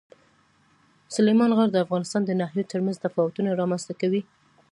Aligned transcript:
سلیمان 1.15 1.51
غر 1.57 1.69
د 1.71 1.77
افغانستان 1.85 2.21
د 2.25 2.31
ناحیو 2.39 2.69
ترمنځ 2.71 2.97
تفاوتونه 3.05 3.49
رامنځ 3.61 3.81
ته 3.87 3.93
کوي. 4.01 4.21